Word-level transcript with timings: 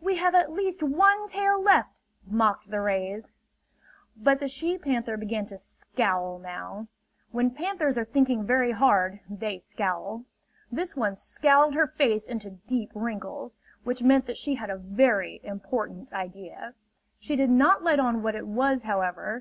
"We 0.00 0.18
have 0.18 0.36
at 0.36 0.52
least 0.52 0.84
one 0.84 1.26
tail 1.26 1.60
left!" 1.60 2.00
mocked 2.24 2.70
the 2.70 2.80
rays. 2.80 3.32
But 4.16 4.38
the 4.38 4.46
she 4.46 4.78
panther 4.78 5.16
began 5.16 5.46
to 5.46 5.58
scowl 5.58 6.38
now. 6.38 6.86
When 7.32 7.50
panthers 7.50 7.98
are 7.98 8.04
thinking 8.04 8.46
very 8.46 8.70
hard 8.70 9.18
they 9.28 9.58
scowl. 9.58 10.26
This 10.70 10.94
one 10.94 11.16
scowled 11.16 11.74
her 11.74 11.88
face 11.88 12.28
into 12.28 12.50
deep 12.50 12.92
wrinkles; 12.94 13.56
which 13.82 14.04
meant 14.04 14.26
that 14.26 14.36
she 14.36 14.54
had 14.54 14.70
a 14.70 14.76
very 14.76 15.40
important 15.42 16.12
idea. 16.12 16.74
She 17.18 17.34
did 17.34 17.50
not 17.50 17.82
let 17.82 17.98
on 17.98 18.22
what 18.22 18.36
it 18.36 18.46
was, 18.46 18.82
however. 18.84 19.40